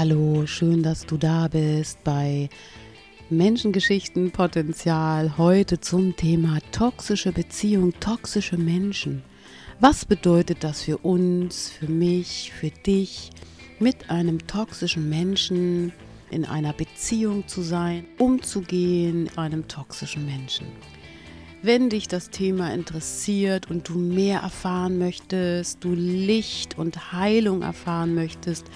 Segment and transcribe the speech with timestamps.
[0.00, 2.48] Hallo, schön, dass du da bist bei
[3.30, 5.36] Menschengeschichten Potenzial.
[5.36, 9.24] Heute zum Thema toxische Beziehung, toxische Menschen.
[9.80, 13.30] Was bedeutet das für uns, für mich, für dich,
[13.80, 15.92] mit einem toxischen Menschen
[16.30, 20.68] in einer Beziehung zu sein, umzugehen, einem toxischen Menschen?
[21.60, 28.14] Wenn dich das Thema interessiert und du mehr erfahren möchtest, du Licht und Heilung erfahren
[28.14, 28.66] möchtest,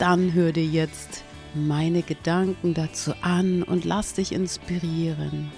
[0.00, 5.52] dann hör dir jetzt meine Gedanken dazu an und lass dich inspirieren.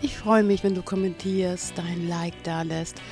[0.00, 3.02] Ich freue mich, wenn du kommentierst, dein Like da lässt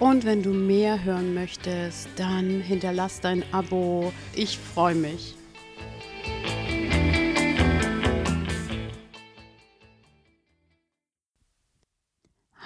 [0.00, 4.12] und wenn du mehr hören möchtest, dann hinterlass dein Abo.
[4.34, 5.36] Ich freue mich.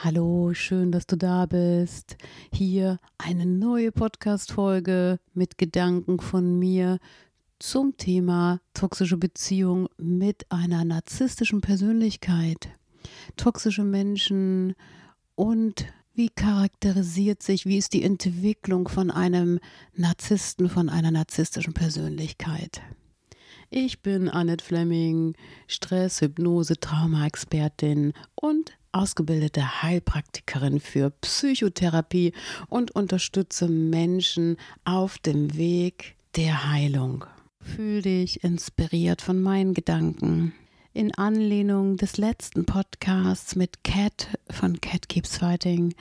[0.00, 2.16] Hallo, schön, dass du da bist.
[2.50, 6.98] Hier eine neue Podcast-Folge mit Gedanken von mir
[7.59, 12.69] zum Thema toxische Beziehung mit einer narzisstischen Persönlichkeit.
[13.37, 14.75] Toxische Menschen
[15.34, 19.61] und wie charakterisiert sich, wie ist die Entwicklung von einem
[19.95, 22.81] Narzissten, von einer narzisstischen Persönlichkeit?
[23.70, 25.34] Ich bin Annette Fleming,
[25.67, 32.33] Stress, Hypnose, Trauma-Expertin und ausgebildete Heilpraktikerin für Psychotherapie
[32.69, 37.27] und unterstütze Menschen auf dem Weg der Heilung.
[37.61, 40.53] Fühl dich inspiriert von meinen Gedanken.
[40.95, 45.95] In Anlehnung des letzten Podcasts mit Cat von Cat Keeps Fighting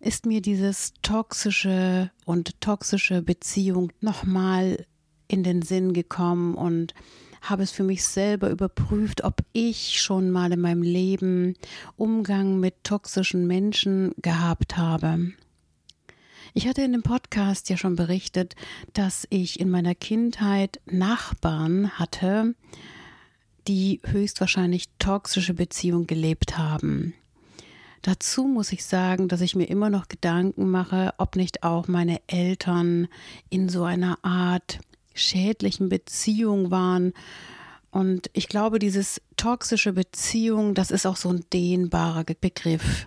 [0.00, 4.84] ist mir dieses toxische und toxische Beziehung nochmal
[5.28, 6.92] in den Sinn gekommen und
[7.40, 11.54] habe es für mich selber überprüft, ob ich schon mal in meinem Leben
[11.96, 15.32] Umgang mit toxischen Menschen gehabt habe.
[16.54, 18.56] Ich hatte in dem Podcast ja schon berichtet,
[18.92, 22.54] dass ich in meiner Kindheit Nachbarn hatte,
[23.68, 27.14] die höchstwahrscheinlich toxische Beziehungen gelebt haben.
[28.02, 32.20] Dazu muss ich sagen, dass ich mir immer noch Gedanken mache, ob nicht auch meine
[32.26, 33.08] Eltern
[33.48, 34.80] in so einer Art
[35.14, 37.14] schädlichen Beziehung waren.
[37.90, 43.06] Und ich glaube, dieses toxische Beziehung, das ist auch so ein dehnbarer Begriff.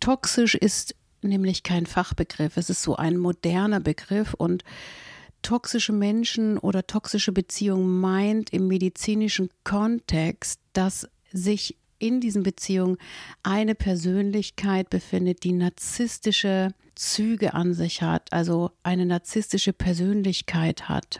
[0.00, 0.94] Toxisch ist
[1.26, 4.64] nämlich kein Fachbegriff, es ist so ein moderner Begriff und
[5.42, 12.98] toxische Menschen oder toxische Beziehungen meint im medizinischen Kontext, dass sich in diesen Beziehungen
[13.42, 21.18] eine Persönlichkeit befindet, die narzisstische Züge an sich hat, also eine narzisstische Persönlichkeit hat.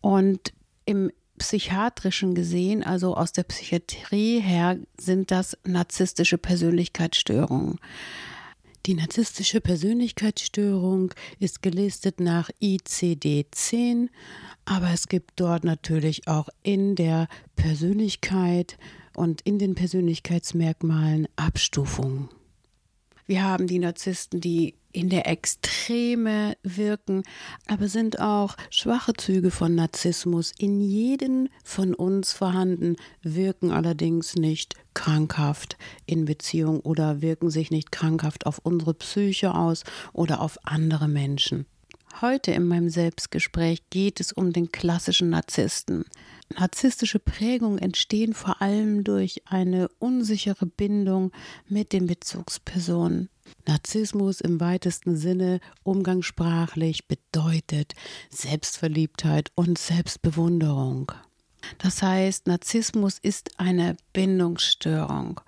[0.00, 0.52] Und
[0.84, 7.78] im psychiatrischen gesehen, also aus der Psychiatrie her, sind das narzisstische Persönlichkeitsstörungen.
[8.86, 14.08] Die narzisstische Persönlichkeitsstörung ist gelistet nach ICD-10,
[14.64, 18.78] aber es gibt dort natürlich auch in der Persönlichkeit
[19.14, 22.28] und in den Persönlichkeitsmerkmalen Abstufungen.
[23.28, 27.24] Wir haben die Narzissten, die in der Extreme wirken,
[27.66, 34.76] aber sind auch schwache Züge von Narzissmus in jedem von uns vorhanden, wirken allerdings nicht
[34.94, 39.84] krankhaft in Beziehung oder wirken sich nicht krankhaft auf unsere Psyche aus
[40.14, 41.66] oder auf andere Menschen.
[42.22, 46.06] Heute in meinem Selbstgespräch geht es um den klassischen Narzissten.
[46.56, 51.32] Narzisstische Prägungen entstehen vor allem durch eine unsichere Bindung
[51.68, 53.28] mit den Bezugspersonen.
[53.66, 57.94] Narzissmus im weitesten Sinne umgangssprachlich bedeutet
[58.30, 61.12] Selbstverliebtheit und Selbstbewunderung.
[61.78, 65.40] Das heißt, Narzissmus ist eine Bindungsstörung.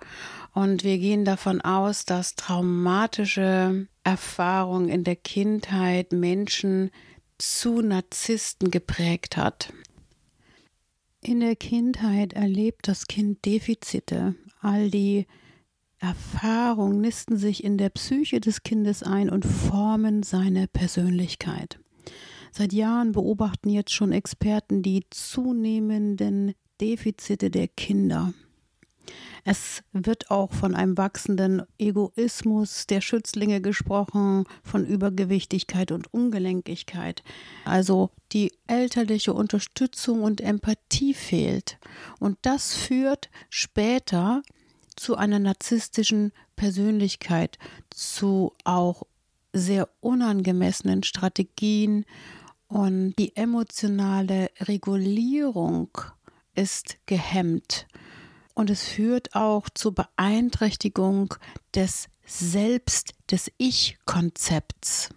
[0.53, 6.91] Und wir gehen davon aus, dass traumatische Erfahrungen in der Kindheit Menschen
[7.37, 9.73] zu Narzissten geprägt hat.
[11.23, 14.33] In der Kindheit erlebt das Kind Defizite.
[14.59, 15.27] All die
[15.99, 21.79] Erfahrungen nisten sich in der Psyche des Kindes ein und formen seine Persönlichkeit.
[22.51, 28.33] Seit Jahren beobachten jetzt schon Experten die zunehmenden Defizite der Kinder.
[29.43, 37.23] Es wird auch von einem wachsenden Egoismus der Schützlinge gesprochen, von Übergewichtigkeit und Ungelenkigkeit.
[37.65, 41.79] Also die elterliche Unterstützung und Empathie fehlt.
[42.19, 44.43] Und das führt später
[44.95, 47.57] zu einer narzisstischen Persönlichkeit,
[47.89, 49.03] zu auch
[49.53, 52.05] sehr unangemessenen Strategien
[52.67, 55.89] und die emotionale Regulierung
[56.55, 57.87] ist gehemmt
[58.53, 61.33] und es führt auch zur Beeinträchtigung
[61.73, 65.09] des Selbst, des Ich-Konzepts.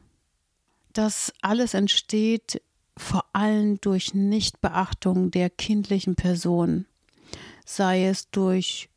[0.92, 2.62] Das alles entsteht
[2.96, 6.86] vor allem durch Nichtbeachtung der kindlichen Person,
[7.64, 8.88] sei es durch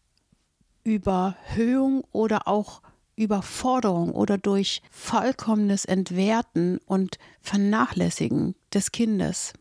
[0.83, 2.81] Überhöhung oder auch
[3.15, 9.53] Überforderung oder durch vollkommenes Entwerten und Vernachlässigen des Kindes.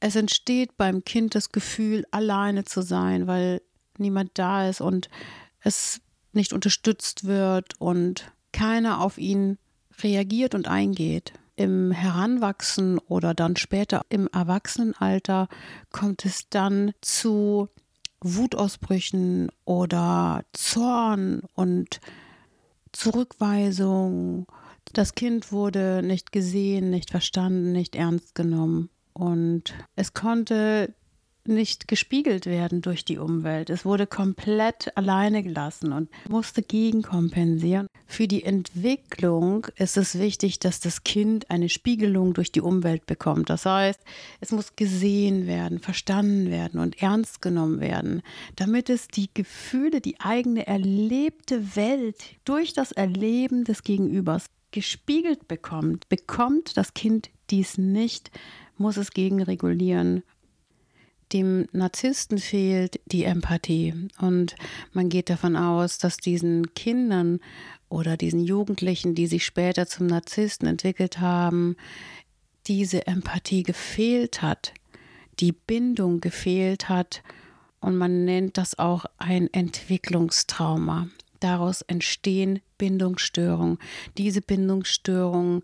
[0.00, 3.62] Es entsteht beim Kind das Gefühl, alleine zu sein, weil
[3.98, 5.08] niemand da ist und
[5.60, 6.00] es
[6.32, 9.58] nicht unterstützt wird und keiner auf ihn
[10.02, 11.32] reagiert und eingeht.
[11.56, 15.48] Im Heranwachsen oder dann später im Erwachsenenalter
[15.92, 17.68] kommt es dann zu
[18.20, 22.00] Wutausbrüchen oder Zorn und
[22.92, 24.46] Zurückweisung.
[24.92, 28.90] Das Kind wurde nicht gesehen, nicht verstanden, nicht ernst genommen.
[29.12, 30.94] Und es konnte
[31.46, 33.70] nicht gespiegelt werden durch die Umwelt.
[33.70, 37.86] Es wurde komplett alleine gelassen und musste gegenkompensieren.
[38.06, 43.50] Für die Entwicklung ist es wichtig, dass das Kind eine Spiegelung durch die Umwelt bekommt.
[43.50, 44.00] Das heißt,
[44.40, 48.22] es muss gesehen werden, verstanden werden und ernst genommen werden,
[48.56, 56.08] damit es die Gefühle, die eigene erlebte Welt durch das Erleben des Gegenübers gespiegelt bekommt.
[56.08, 58.30] Bekommt das Kind dies nicht,
[58.76, 60.22] muss es gegenregulieren
[61.32, 64.54] dem Narzissten fehlt die Empathie und
[64.92, 67.40] man geht davon aus, dass diesen Kindern
[67.88, 71.76] oder diesen Jugendlichen, die sich später zum Narzissten entwickelt haben,
[72.66, 74.72] diese Empathie gefehlt hat,
[75.40, 77.22] die Bindung gefehlt hat
[77.80, 81.08] und man nennt das auch ein Entwicklungstrauma.
[81.40, 83.78] Daraus entstehen Bindungsstörungen.
[84.16, 85.62] Diese Bindungsstörungen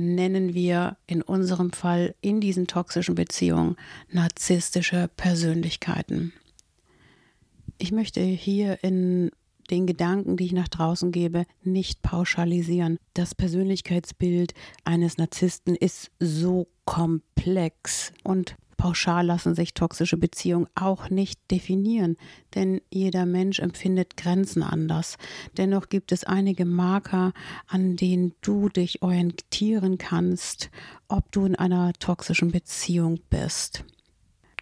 [0.00, 3.76] nennen wir in unserem Fall in diesen toxischen Beziehungen
[4.10, 6.32] narzisstische Persönlichkeiten.
[7.78, 9.30] Ich möchte hier in
[9.70, 12.98] den Gedanken, die ich nach draußen gebe, nicht pauschalisieren.
[13.14, 14.52] Das Persönlichkeitsbild
[14.84, 22.16] eines Narzissten ist so komplex und pauschal lassen sich toxische Beziehungen auch nicht definieren,
[22.54, 25.18] denn jeder Mensch empfindet Grenzen anders.
[25.58, 27.34] Dennoch gibt es einige Marker,
[27.66, 30.70] an denen du dich orientieren kannst,
[31.08, 33.84] ob du in einer toxischen Beziehung bist.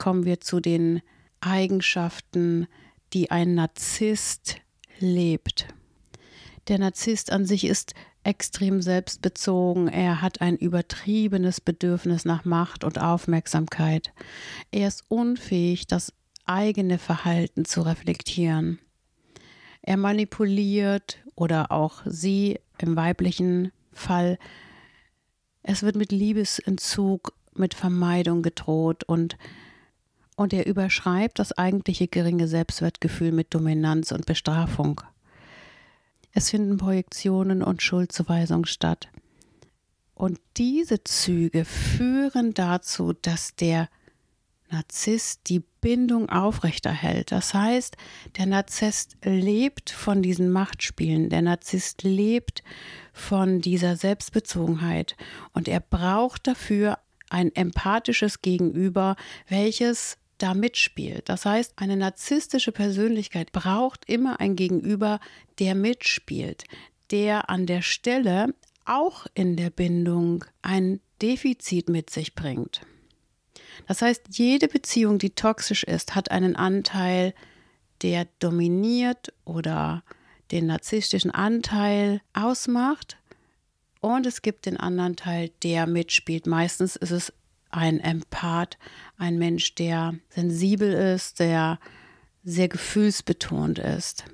[0.01, 1.01] Kommen wir zu den
[1.41, 2.67] Eigenschaften,
[3.13, 4.57] die ein Narzisst
[4.99, 5.69] lebt.
[6.67, 7.95] Der Narzisst an sich ist
[8.25, 14.13] extrem selbstbezogen, er hat ein übertriebenes Bedürfnis nach Macht und Aufmerksamkeit.
[14.71, 16.13] Er ist unfähig, das
[16.45, 18.79] eigene Verhalten zu reflektieren.
[19.83, 24.39] Er manipuliert oder auch sie im weiblichen Fall.
[25.63, 29.37] Es wird mit Liebesentzug, mit Vermeidung gedroht und
[30.37, 35.01] und er überschreibt das eigentliche geringe Selbstwertgefühl mit Dominanz und Bestrafung.
[36.33, 39.09] Es finden Projektionen und Schuldzuweisungen statt.
[40.15, 43.89] Und diese Züge führen dazu, dass der
[44.71, 47.33] Narzisst die Bindung aufrechterhält.
[47.33, 47.97] Das heißt,
[48.37, 52.63] der Narzisst lebt von diesen Machtspielen, der Narzisst lebt
[53.15, 55.17] von dieser Selbstbezogenheit
[55.55, 56.99] und er braucht dafür
[57.31, 59.17] ein empathisches Gegenüber,
[59.49, 61.29] welches da mitspielt.
[61.29, 65.21] Das heißt, eine narzisstische Persönlichkeit braucht immer ein Gegenüber,
[65.59, 66.65] der mitspielt,
[67.11, 72.81] der an der Stelle auch in der Bindung ein Defizit mit sich bringt.
[73.87, 77.35] Das heißt, jede Beziehung, die toxisch ist, hat einen Anteil,
[78.03, 80.03] der dominiert oder
[80.51, 83.19] den narzisstischen Anteil ausmacht.
[84.01, 86.47] Und es gibt den anderen Teil, der mitspielt.
[86.47, 87.33] Meistens ist es
[87.71, 88.79] ein Empath,
[89.17, 91.79] ein Mensch, der sensibel ist, der
[92.45, 94.25] sehr gefühlsbetont ist.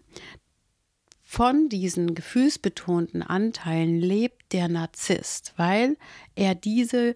[1.22, 5.96] Von diesen gefühlsbetonten Anteilen lebt der Narzisst, weil
[6.36, 7.12] er diese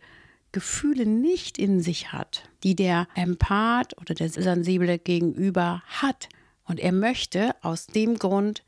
[0.50, 6.28] Gefühle nicht in sich hat, die der Empath oder der sensible Gegenüber hat.
[6.64, 8.64] Und er möchte aus dem Grund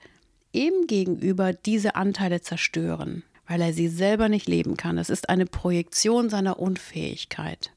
[0.53, 4.97] eben gegenüber diese Anteile zerstören weil er sie selber nicht leben kann.
[4.97, 7.73] Es ist eine Projektion seiner Unfähigkeit.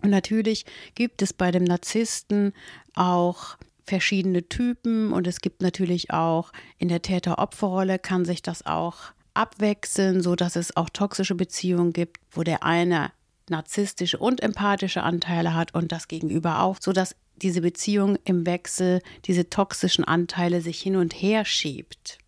[0.00, 2.54] Und natürlich gibt es bei dem Narzissten
[2.94, 9.12] auch verschiedene Typen und es gibt natürlich auch in der Täter-Opfer-Rolle kann sich das auch
[9.34, 13.12] abwechseln, so dass es auch toxische Beziehungen gibt, wo der eine
[13.50, 19.02] narzisstische und empathische Anteile hat und das Gegenüber auch, so dass diese Beziehung im Wechsel
[19.26, 22.18] diese toxischen Anteile sich hin und her schiebt.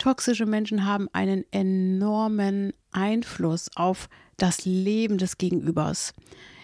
[0.00, 6.14] Toxische Menschen haben einen enormen Einfluss auf das Leben des Gegenübers.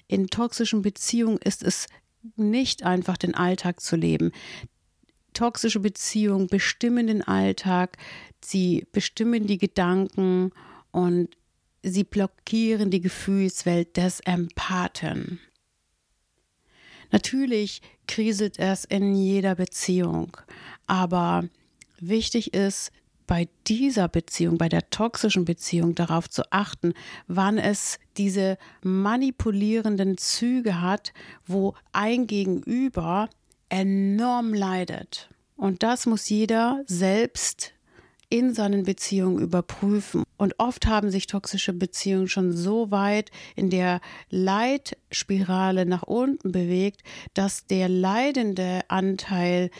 [0.09, 1.87] In toxischen Beziehungen ist es
[2.37, 4.33] nicht einfach, den Alltag zu leben.
[5.35, 7.99] Toxische Beziehungen bestimmen den Alltag,
[8.43, 10.51] sie bestimmen die Gedanken
[10.91, 11.29] und
[11.83, 15.41] sie blockieren die Gefühlswelt des Empathen.
[17.13, 20.39] Natürlich kriselt es in jeder Beziehung,
[20.87, 21.47] aber
[22.01, 22.93] wichtig ist,
[23.27, 26.95] bei dieser Beziehung, bei der toxischen Beziehung darauf zu achten,
[27.27, 31.13] wann es diese manipulierenden Züge hat,
[31.47, 33.29] wo ein Gegenüber
[33.69, 35.29] enorm leidet.
[35.57, 37.73] Und das muss jeder selbst
[38.29, 40.25] in seinen Beziehungen überprüfen.
[40.37, 47.03] Und oft haben sich toxische Beziehungen schon so weit in der Leitspirale nach unten bewegt,
[47.35, 49.71] dass der leidende Anteil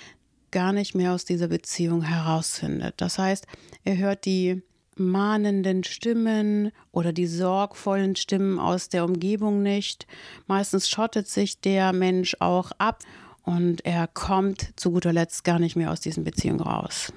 [0.51, 2.95] gar nicht mehr aus dieser Beziehung herausfindet.
[2.99, 3.47] Das heißt,
[3.85, 4.63] er hört die
[4.97, 10.07] mahnenden Stimmen oder die sorgvollen Stimmen aus der Umgebung nicht.
[10.47, 13.03] Meistens schottet sich der Mensch auch ab
[13.43, 17.13] und er kommt zu guter Letzt gar nicht mehr aus diesen Beziehungen raus.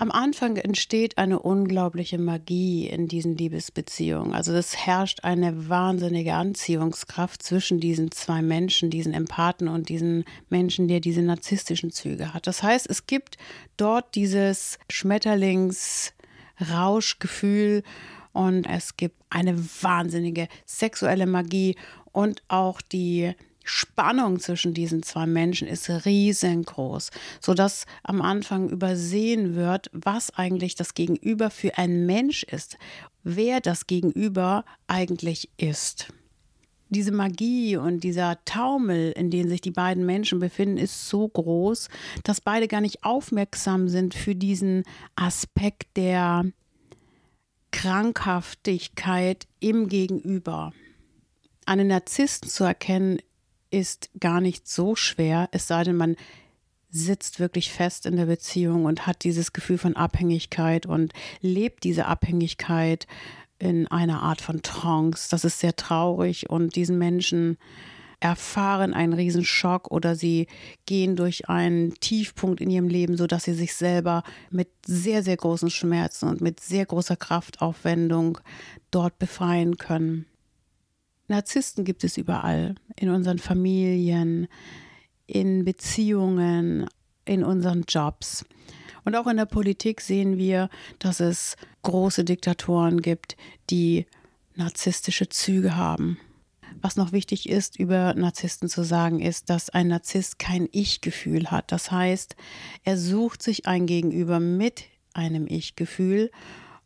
[0.00, 4.32] Am Anfang entsteht eine unglaubliche Magie in diesen Liebesbeziehungen.
[4.32, 10.86] Also es herrscht eine wahnsinnige Anziehungskraft zwischen diesen zwei Menschen, diesen Empathen und diesen Menschen,
[10.86, 12.46] der diese narzisstischen Züge hat.
[12.46, 13.38] Das heißt, es gibt
[13.76, 17.82] dort dieses Schmetterlingsrauschgefühl
[18.32, 21.74] und es gibt eine wahnsinnige sexuelle Magie
[22.12, 23.34] und auch die
[23.68, 27.10] Spannung zwischen diesen zwei Menschen ist riesengroß,
[27.40, 32.78] sodass am Anfang übersehen wird, was eigentlich das Gegenüber für ein Mensch ist,
[33.24, 36.12] wer das Gegenüber eigentlich ist.
[36.90, 41.88] Diese Magie und dieser Taumel, in dem sich die beiden Menschen befinden, ist so groß,
[42.24, 44.84] dass beide gar nicht aufmerksam sind für diesen
[45.14, 46.46] Aspekt der
[47.72, 50.72] Krankhaftigkeit im Gegenüber.
[51.66, 53.18] Einen Narzissten zu erkennen,
[53.70, 56.16] ist gar nicht so schwer, es sei denn, man
[56.90, 62.06] sitzt wirklich fest in der Beziehung und hat dieses Gefühl von Abhängigkeit und lebt diese
[62.06, 63.06] Abhängigkeit
[63.58, 65.28] in einer Art von Trance.
[65.30, 67.58] Das ist sehr traurig und diesen Menschen
[68.20, 70.48] erfahren einen Riesenschock oder sie
[70.86, 75.70] gehen durch einen Tiefpunkt in ihrem Leben, sodass sie sich selber mit sehr, sehr großen
[75.70, 78.38] Schmerzen und mit sehr großer Kraftaufwendung
[78.90, 80.26] dort befreien können.
[81.28, 84.48] Narzissten gibt es überall, in unseren Familien,
[85.26, 86.86] in Beziehungen,
[87.24, 88.44] in unseren Jobs.
[89.04, 90.68] Und auch in der Politik sehen wir,
[90.98, 93.36] dass es große Diktatoren gibt,
[93.70, 94.06] die
[94.54, 96.18] narzisstische Züge haben.
[96.80, 101.72] Was noch wichtig ist, über Narzissten zu sagen, ist, dass ein Narzisst kein Ich-Gefühl hat.
[101.72, 102.36] Das heißt,
[102.84, 106.30] er sucht sich ein Gegenüber mit einem Ich-Gefühl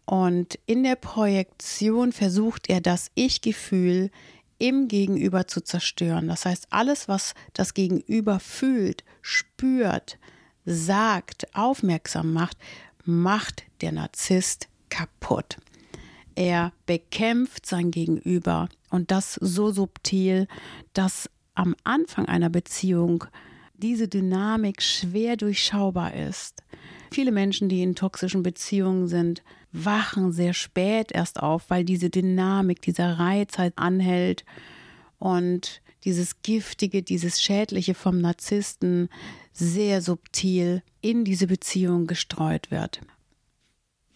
[0.05, 4.11] und in der Projektion versucht er das Ich-Gefühl
[4.59, 6.29] im Gegenüber zu zerstören.
[6.29, 10.19] Das heißt, alles, was das Gegenüber fühlt, spürt,
[10.65, 12.57] sagt, aufmerksam macht,
[13.05, 15.57] macht der Narzisst kaputt.
[16.35, 20.47] Er bekämpft sein Gegenüber und das so subtil,
[20.93, 23.25] dass am Anfang einer Beziehung
[23.75, 26.63] diese Dynamik schwer durchschaubar ist.
[27.11, 29.43] Viele Menschen, die in toxischen Beziehungen sind,
[29.73, 34.45] wachen sehr spät erst auf, weil diese Dynamik, dieser Reiz halt anhält
[35.19, 39.09] und dieses Giftige, dieses Schädliche vom Narzissten
[39.53, 43.01] sehr subtil in diese Beziehung gestreut wird.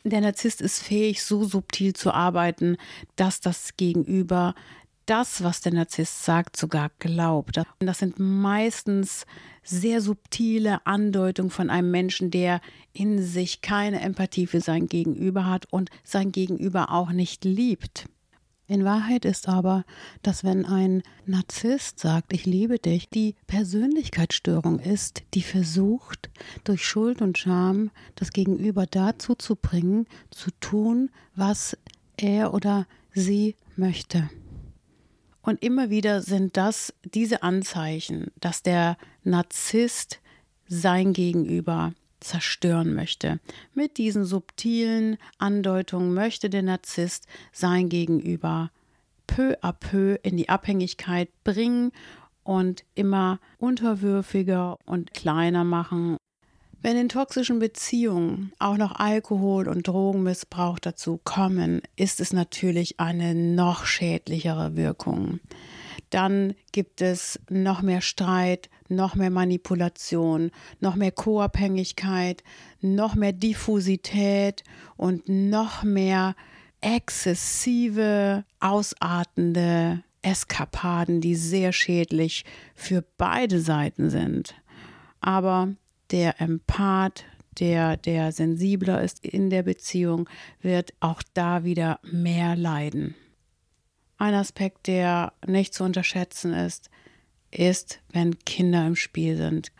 [0.05, 2.77] Der Narzisst ist fähig, so subtil zu arbeiten,
[3.17, 4.55] dass das Gegenüber
[5.07, 7.61] das, was der Narzisst sagt, sogar glaubt.
[7.79, 9.25] Das sind meistens
[9.63, 12.61] sehr subtile Andeutungen von einem Menschen, der
[12.93, 18.07] in sich keine Empathie für sein Gegenüber hat und sein Gegenüber auch nicht liebt.
[18.69, 19.85] In Wahrheit ist aber,
[20.23, 26.31] dass wenn ein Narzisst sagt, ich liebe dich, die Persönlichkeitsstörung ist, die versucht,
[26.65, 31.77] durch Schuld und Scham das Gegenüber dazu zu bringen, zu tun, was
[32.17, 34.29] er oder sie möchte.
[35.47, 40.21] Und immer wieder sind das diese Anzeichen, dass der Narzisst
[40.67, 43.39] sein Gegenüber zerstören möchte.
[43.73, 48.73] Mit diesen subtilen Andeutungen möchte der Narzisst sein Gegenüber
[49.29, 51.93] peu à peu in die Abhängigkeit bringen
[52.43, 56.17] und immer unterwürfiger und kleiner machen
[56.87, 63.35] wenn in toxischen Beziehungen auch noch Alkohol und Drogenmissbrauch dazu kommen, ist es natürlich eine
[63.35, 65.41] noch schädlichere Wirkung.
[66.11, 72.45] Dann gibt es noch mehr Streit, noch mehr Manipulation, noch mehr Co-Abhängigkeit,
[72.81, 74.63] noch mehr Diffusität
[74.97, 76.37] und noch mehr
[76.81, 82.45] exzessive, ausartende Eskapaden, die sehr schädlich
[82.77, 84.55] für beide Seiten sind.
[85.21, 85.75] Aber
[86.11, 87.25] der Empath,
[87.59, 90.29] der, der sensibler ist in der Beziehung,
[90.61, 93.15] wird auch da wieder mehr leiden.
[94.19, 96.91] Ein Aspekt, der nicht zu unterschätzen ist,
[97.51, 99.73] ist, wenn Kinder im Spiel sind.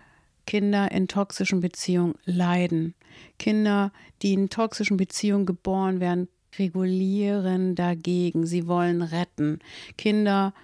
[0.47, 2.95] Kinder in toxischen Beziehungen leiden.
[3.39, 3.93] Kinder,
[4.23, 6.29] die in toxischen Beziehungen geboren werden,
[6.59, 8.47] regulieren dagegen.
[8.47, 9.59] Sie wollen retten.
[9.99, 10.55] Kinder,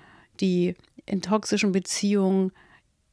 [0.40, 0.76] die
[1.07, 2.52] in toxischen Beziehungen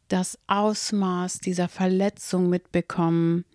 [0.10, 3.46] das Ausmaß dieser Verletzung mitbekommen,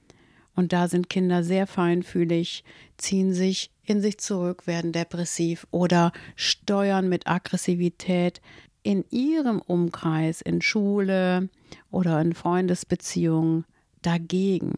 [0.57, 2.65] und da sind Kinder sehr feinfühlig,
[2.97, 8.41] ziehen sich in sich zurück, werden depressiv oder steuern mit Aggressivität
[8.85, 11.49] in ihrem Umkreis, in Schule
[11.91, 13.65] oder in Freundesbeziehungen
[14.03, 14.75] dagegen.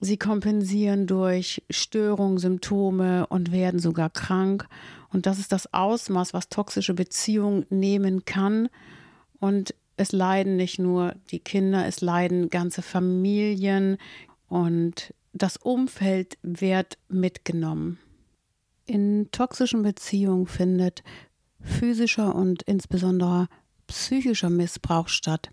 [0.00, 4.66] Sie kompensieren durch Störungen, Symptome und werden sogar krank.
[5.10, 8.68] Und das ist das Ausmaß, was toxische Beziehungen nehmen kann.
[9.38, 13.96] Und es leiden nicht nur die Kinder, es leiden ganze Familien
[14.48, 17.98] und das Umfeld wird mitgenommen.
[18.84, 21.02] In toxischen Beziehungen findet
[21.60, 23.48] physischer und insbesondere
[23.86, 25.50] psychischer Missbrauch statt.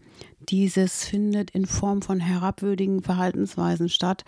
[0.50, 4.26] Dieses findet in Form von herabwürdigen Verhaltensweisen statt.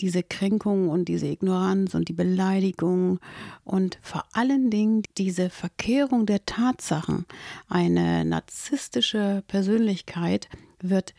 [0.00, 3.20] Diese Kränkung und diese Ignoranz und die Beleidigung
[3.64, 7.26] und vor allen Dingen diese Verkehrung der Tatsachen.
[7.68, 10.48] Eine narzisstische Persönlichkeit
[10.80, 11.14] wird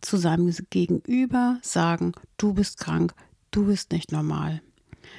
[0.00, 3.14] zu seinem Gegenüber sagen, du bist krank,
[3.50, 4.62] du bist nicht normal.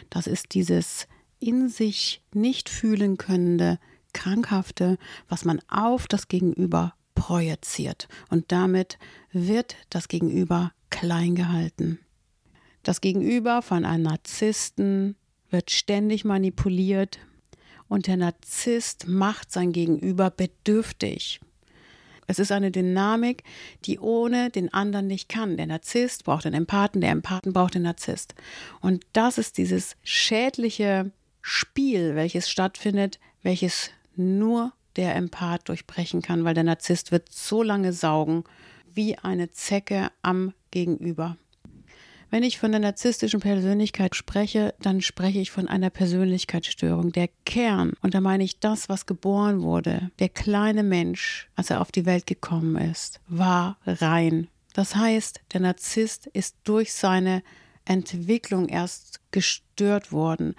[0.10, 1.08] Das ist dieses
[1.40, 3.80] in sich nicht fühlen könnende,
[4.14, 4.98] krankhafte,
[5.28, 8.08] was man auf das Gegenüber projiziert.
[8.30, 8.98] Und damit
[9.32, 12.00] wird das Gegenüber klein gehalten.
[12.84, 15.16] Das Gegenüber von einem Narzissten
[15.50, 17.20] wird ständig manipuliert
[17.88, 21.42] und der Narzisst macht sein Gegenüber bedürftig.
[22.28, 23.44] Es ist eine Dynamik,
[23.86, 25.58] die ohne den anderen nicht kann.
[25.58, 28.36] Der Narzisst braucht den Empathen, der Empathen braucht den Narzisst.
[28.82, 36.54] Und das ist dieses schädliche Spiel, welches stattfindet, welches nur der Empath durchbrechen kann, weil
[36.54, 38.44] der Narzisst wird so lange saugen
[38.94, 41.38] wie eine Zecke am Gegenüber.
[42.32, 47.12] Wenn ich von der narzisstischen Persönlichkeit spreche, dann spreche ich von einer Persönlichkeitsstörung.
[47.12, 51.82] Der Kern, und da meine ich das, was geboren wurde, der kleine Mensch, als er
[51.82, 54.48] auf die Welt gekommen ist, war rein.
[54.74, 57.42] Das heißt, der Narzisst ist durch seine
[57.86, 60.54] Entwicklung erst gestört worden.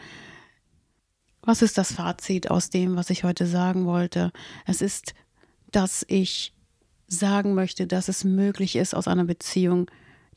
[1.43, 4.31] Was ist das Fazit aus dem, was ich heute sagen wollte?
[4.67, 5.15] Es ist,
[5.71, 6.53] dass ich
[7.07, 9.91] sagen möchte, dass es möglich ist, aus einer Beziehung,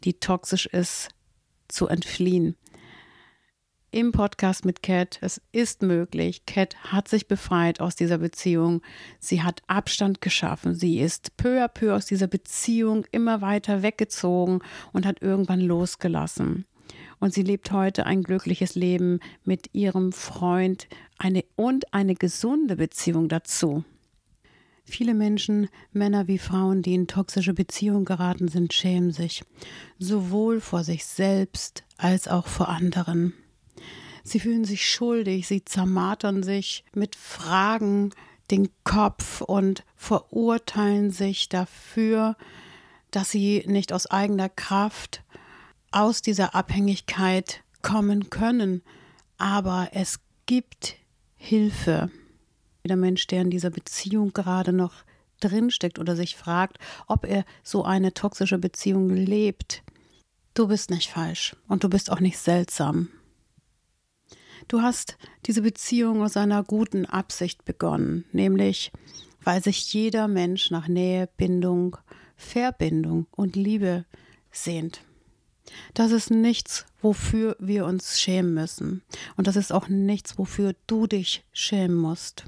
[0.05, 1.09] die toxisch ist,
[1.67, 2.55] zu entfliehen.
[3.91, 6.45] Im Podcast mit Cat, es ist möglich.
[6.47, 8.81] Cat hat sich befreit aus dieser Beziehung.
[9.19, 10.73] Sie hat Abstand geschaffen.
[10.73, 14.61] Sie ist peu à peu aus dieser Beziehung immer weiter weggezogen
[14.93, 16.65] und hat irgendwann losgelassen
[17.23, 23.29] und sie lebt heute ein glückliches Leben mit ihrem Freund eine, und eine gesunde Beziehung
[23.29, 23.85] dazu.
[24.83, 29.45] Viele Menschen, Männer wie Frauen, die in toxische Beziehungen geraten sind, schämen sich,
[29.99, 33.31] sowohl vor sich selbst als auch vor anderen.
[34.25, 38.09] Sie fühlen sich schuldig, sie zermartern sich mit Fragen
[38.51, 42.35] den Kopf und verurteilen sich dafür,
[43.11, 45.22] dass sie nicht aus eigener Kraft
[45.93, 48.81] aus dieser Abhängigkeit kommen können.
[49.37, 50.95] Aber es gibt
[51.35, 52.09] Hilfe.
[52.83, 55.03] Jeder Mensch, der in dieser Beziehung gerade noch
[55.39, 56.77] drinsteckt oder sich fragt,
[57.07, 59.83] ob er so eine toxische Beziehung lebt,
[60.53, 63.09] du bist nicht falsch und du bist auch nicht seltsam.
[64.67, 68.91] Du hast diese Beziehung aus einer guten Absicht begonnen, nämlich
[69.43, 71.97] weil sich jeder Mensch nach Nähe, Bindung,
[72.37, 74.05] Verbindung und Liebe
[74.51, 75.01] sehnt.
[75.93, 79.01] Das ist nichts, wofür wir uns schämen müssen.
[79.35, 82.45] Und das ist auch nichts, wofür du dich schämen musst.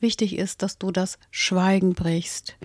[0.00, 2.56] Wichtig ist, dass du das Schweigen brichst.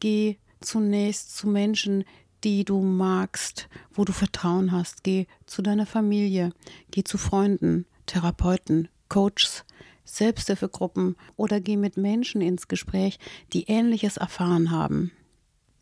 [0.00, 2.04] Geh zunächst zu Menschen,
[2.44, 5.04] die du magst, wo du Vertrauen hast.
[5.04, 6.52] Geh zu deiner Familie,
[6.90, 9.64] geh zu Freunden, Therapeuten, Coaches,
[10.04, 13.18] Selbsthilfegruppen oder geh mit Menschen ins Gespräch,
[13.52, 15.12] die Ähnliches erfahren haben.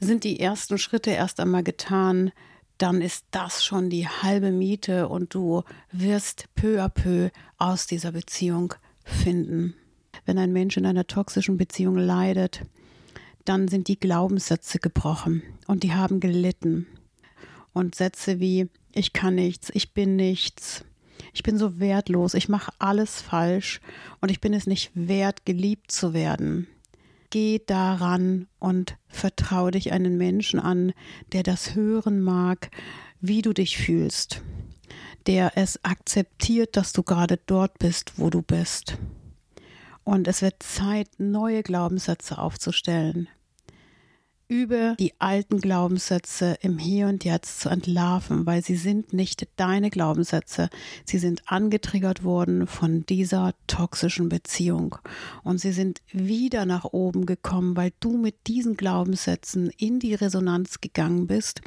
[0.01, 2.33] Sind die ersten Schritte erst einmal getan,
[2.79, 8.13] dann ist das schon die halbe Miete und du wirst peu à peu aus dieser
[8.13, 9.75] Beziehung finden.
[10.25, 12.63] Wenn ein Mensch in einer toxischen Beziehung leidet,
[13.45, 16.87] dann sind die Glaubenssätze gebrochen und die haben gelitten.
[17.73, 20.85] Und Sätze wie ich kann nichts, ich bin nichts,
[21.33, 23.81] ich bin so wertlos, ich mache alles falsch
[24.21, 26.69] und ich bin es nicht wert, geliebt zu werden
[27.31, 30.93] geh daran und vertraue dich einen Menschen an,
[31.33, 32.71] der das hören mag,
[33.21, 34.43] wie du dich fühlst,
[35.27, 38.99] der es akzeptiert, dass du gerade dort bist, wo du bist.
[40.05, 43.29] Und es wird Zeit, neue Glaubenssätze aufzustellen
[44.49, 49.91] über die alten Glaubenssätze im Hier und Jetzt zu entlarven, weil sie sind nicht deine
[49.91, 50.71] Glaubenssätze.
[51.05, 54.97] Sie sind angetriggert worden von dieser toxischen Beziehung.
[55.45, 60.81] Und sie sind wieder nach oben gekommen, weil du mit diesen Glaubenssätzen in die Resonanz
[60.81, 61.61] gegangen bist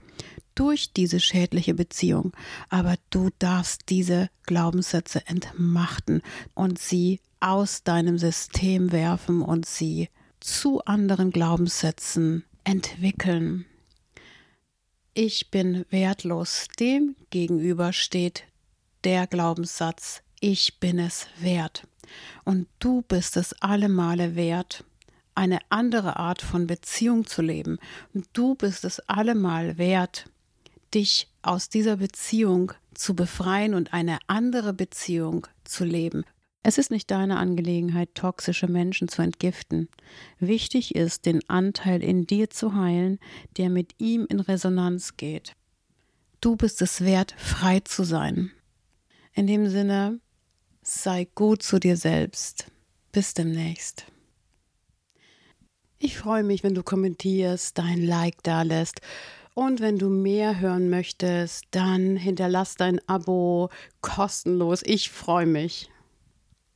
[0.56, 2.34] durch diese schädliche Beziehung.
[2.70, 6.22] Aber du darfst diese Glaubenssätze entmachten
[6.56, 13.66] und sie aus deinem System werfen und sie zu anderen Glaubenssätzen entwickeln.
[15.14, 16.68] Ich bin wertlos.
[16.80, 18.44] Dem gegenüber steht
[19.04, 21.88] der Glaubenssatz, ich bin es wert.
[22.46, 24.84] Und du bist es alle Male wert,
[25.36, 27.78] eine andere Art von Beziehung zu leben.
[28.14, 30.30] Und du bist es allemal wert,
[30.94, 36.26] dich aus dieser Beziehung zu befreien und eine andere Beziehung zu leben.
[36.64, 39.90] Es ist nicht deine Angelegenheit, toxische Menschen zu entgiften.
[40.40, 43.20] Wichtig ist, den Anteil in dir zu heilen,
[43.58, 45.56] der mit ihm in Resonanz geht.
[46.40, 48.52] Du bist es wert, frei zu sein.
[49.34, 50.20] In dem Sinne,
[50.82, 52.66] sei gut zu dir selbst.
[53.12, 54.06] Bis demnächst.
[55.98, 59.02] Ich freue mich, wenn du kommentierst, dein Like da lässt.
[59.54, 63.70] Und wenn du mehr hören möchtest, dann hinterlass dein Abo
[64.02, 64.82] kostenlos.
[64.84, 65.91] Ich freue mich.